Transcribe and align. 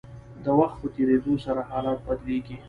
د 0.43 0.45
وخت 0.59 0.75
په 0.81 0.87
تیریدو 0.95 1.33
سره 1.45 1.61
حالات 1.69 1.99
بدلیږي. 2.07 2.57